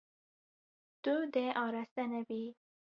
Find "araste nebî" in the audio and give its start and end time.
1.65-2.43